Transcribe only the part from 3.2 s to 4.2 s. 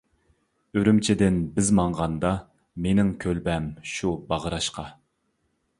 كۆلبەم شۇ